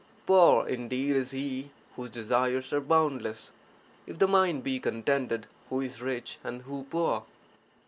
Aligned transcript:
Poor 0.25 0.67
indeed 0.67 1.15
is 1.15 1.29
he 1.29 1.69
whose 1.95 2.09
desires 2.09 2.73
are 2.73 2.81
boundless. 2.81 3.51
If 4.07 4.17
the 4.17 4.27
mind 4.27 4.63
be 4.63 4.79
contended, 4.79 5.45
who 5.69 5.79
is 5.81 6.01
rich 6.01 6.39
and 6.43 6.63
who 6.63 6.85
poor? 6.85 7.25